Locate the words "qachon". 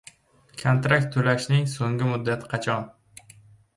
2.55-2.91